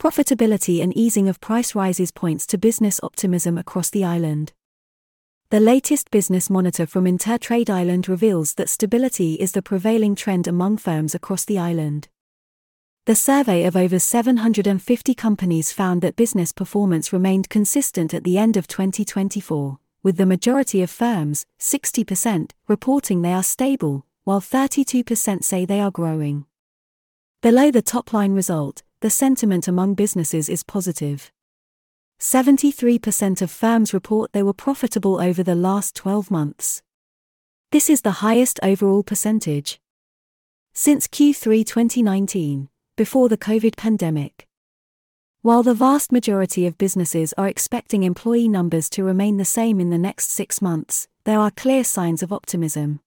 [0.00, 4.54] Profitability and easing of price rises points to business optimism across the island.
[5.50, 10.78] The latest business monitor from Intertrade Ireland reveals that stability is the prevailing trend among
[10.78, 12.08] firms across the island.
[13.04, 18.56] The survey of over 750 companies found that business performance remained consistent at the end
[18.56, 25.66] of 2024, with the majority of firms, 60%, reporting they are stable, while 32% say
[25.66, 26.46] they are growing.
[27.42, 31.32] Below the top line result, the sentiment among businesses is positive.
[32.20, 36.82] 73% of firms report they were profitable over the last 12 months.
[37.72, 39.80] This is the highest overall percentage.
[40.74, 44.46] Since Q3 2019, before the COVID pandemic.
[45.40, 49.88] While the vast majority of businesses are expecting employee numbers to remain the same in
[49.88, 53.00] the next six months, there are clear signs of optimism.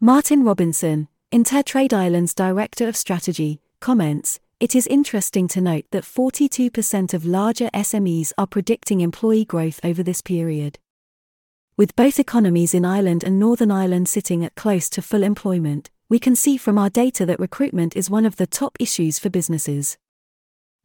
[0.00, 7.14] Martin Robinson, Intertrade Ireland's Director of Strategy, comments It is interesting to note that 42%
[7.14, 10.78] of larger SMEs are predicting employee growth over this period.
[11.78, 16.18] With both economies in Ireland and Northern Ireland sitting at close to full employment, we
[16.18, 19.96] can see from our data that recruitment is one of the top issues for businesses.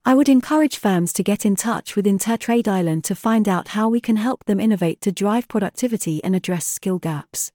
[0.05, 3.89] I would encourage firms to get in touch with Intertrade Ireland to find out how
[3.89, 7.51] we can help them innovate to drive productivity and address skill gaps.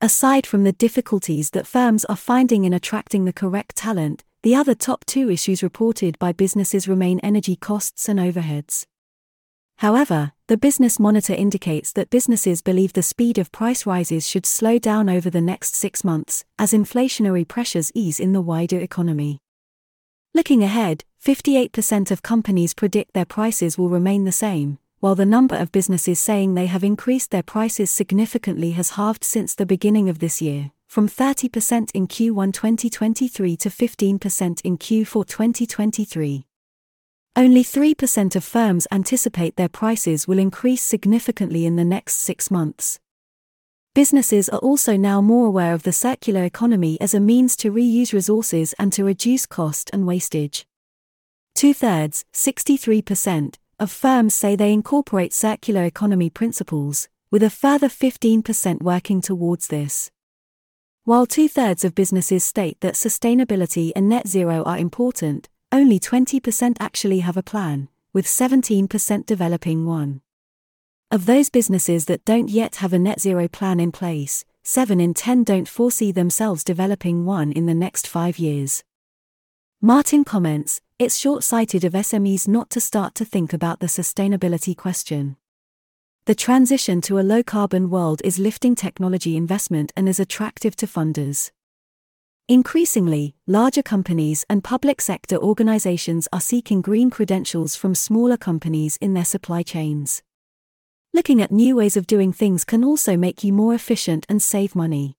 [0.00, 4.74] Aside from the difficulties that firms are finding in attracting the correct talent, the other
[4.74, 8.86] top two issues reported by businesses remain energy costs and overheads.
[9.78, 14.78] However, the Business Monitor indicates that businesses believe the speed of price rises should slow
[14.78, 19.38] down over the next six months, as inflationary pressures ease in the wider economy.
[20.34, 25.56] Looking ahead, 58% of companies predict their prices will remain the same, while the number
[25.56, 30.18] of businesses saying they have increased their prices significantly has halved since the beginning of
[30.18, 36.46] this year, from 30% in Q1 2023 to 15% in Q4 2023.
[37.36, 42.98] Only 3% of firms anticipate their prices will increase significantly in the next six months.
[43.94, 48.14] Businesses are also now more aware of the circular economy as a means to reuse
[48.14, 50.66] resources and to reduce cost and wastage.
[51.54, 58.82] Two thirds, 63%, of firms say they incorporate circular economy principles, with a further 15%
[58.82, 60.10] working towards this.
[61.08, 66.76] While two thirds of businesses state that sustainability and net zero are important, only 20%
[66.80, 70.20] actually have a plan, with 17% developing one.
[71.10, 75.14] Of those businesses that don't yet have a net zero plan in place, 7 in
[75.14, 78.84] 10 don't foresee themselves developing one in the next five years.
[79.80, 84.76] Martin comments It's short sighted of SMEs not to start to think about the sustainability
[84.76, 85.38] question.
[86.28, 90.86] The transition to a low carbon world is lifting technology investment and is attractive to
[90.86, 91.50] funders.
[92.48, 99.14] Increasingly, larger companies and public sector organizations are seeking green credentials from smaller companies in
[99.14, 100.22] their supply chains.
[101.14, 104.76] Looking at new ways of doing things can also make you more efficient and save
[104.76, 105.16] money.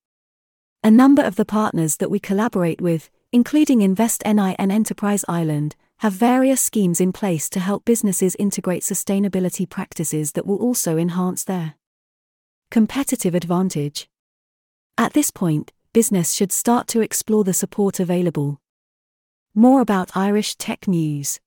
[0.84, 5.76] A number of the partners that we collaborate with, including Invest NI and Enterprise Ireland,
[6.00, 11.44] have various schemes in place to help businesses integrate sustainability practices that will also enhance
[11.44, 11.76] their
[12.72, 14.08] competitive advantage.
[14.98, 18.62] At this point, business should start to explore the support available.
[19.54, 21.42] More about Irish Tech News.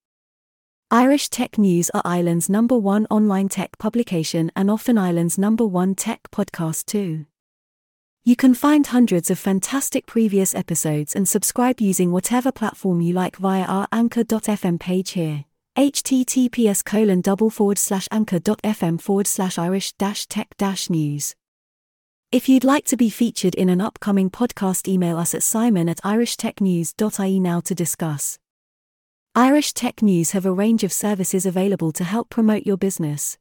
[0.91, 5.95] Irish Tech News are Ireland's number one online tech publication and often Ireland's number one
[5.95, 7.25] tech podcast too.
[8.25, 13.37] You can find hundreds of fantastic previous episodes and subscribe using whatever platform you like
[13.37, 15.45] via our anchor.fm page here.
[15.77, 21.35] https colon double forward slash anchor.fm forward slash irish dash tech dash news.
[22.31, 26.01] If you'd like to be featured in an upcoming podcast, email us at simon at
[26.03, 28.39] irishtechnews.ie now to discuss.
[29.35, 33.37] Irish Tech News have a range of services available to help promote your business.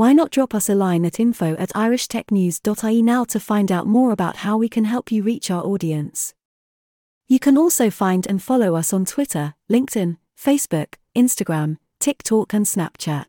[0.00, 4.12] Why not drop us a line at info at irishtechnews.ie now to find out more
[4.12, 6.32] about how we can help you reach our audience?
[7.28, 13.26] You can also find and follow us on Twitter, LinkedIn, Facebook, Instagram, TikTok, and Snapchat.